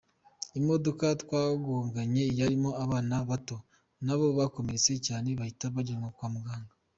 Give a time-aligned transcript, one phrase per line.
[0.59, 3.57] Imodoka twagonganye yarimo abana bato
[4.05, 6.73] na bo bakomeretse cyane bahita bajyanwa kwa muganga.